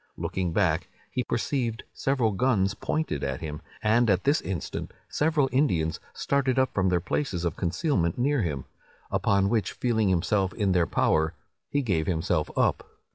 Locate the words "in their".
10.55-10.87